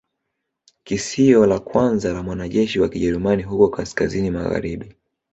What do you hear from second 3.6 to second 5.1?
kaskazini magharibi